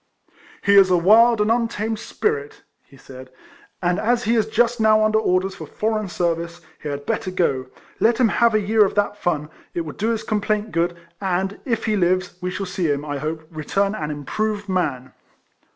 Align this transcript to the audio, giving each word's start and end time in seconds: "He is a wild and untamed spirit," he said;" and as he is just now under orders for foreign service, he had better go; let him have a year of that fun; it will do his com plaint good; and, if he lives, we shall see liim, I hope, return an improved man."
"He 0.65 0.77
is 0.77 0.89
a 0.89 0.97
wild 0.97 1.41
and 1.41 1.51
untamed 1.51 1.99
spirit," 1.99 2.63
he 2.85 2.97
said;" 2.97 3.29
and 3.83 3.99
as 3.99 4.23
he 4.23 4.33
is 4.33 4.47
just 4.47 4.81
now 4.81 5.05
under 5.05 5.19
orders 5.19 5.53
for 5.53 5.67
foreign 5.67 6.09
service, 6.09 6.59
he 6.81 6.89
had 6.89 7.05
better 7.05 7.29
go; 7.29 7.67
let 7.99 8.17
him 8.17 8.29
have 8.29 8.55
a 8.55 8.59
year 8.59 8.83
of 8.83 8.95
that 8.95 9.15
fun; 9.15 9.51
it 9.75 9.81
will 9.81 9.93
do 9.93 10.09
his 10.09 10.23
com 10.23 10.41
plaint 10.41 10.71
good; 10.71 10.97
and, 11.21 11.59
if 11.65 11.85
he 11.85 11.95
lives, 11.95 12.33
we 12.41 12.49
shall 12.49 12.65
see 12.65 12.87
liim, 12.87 13.07
I 13.07 13.19
hope, 13.19 13.45
return 13.51 13.93
an 13.93 14.09
improved 14.09 14.67
man." 14.67 15.13